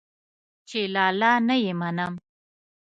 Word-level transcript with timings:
چې 0.67 0.79
لالا 0.95 1.31
نه 1.47 1.55
يې 1.63 1.73
منم. 1.81 2.13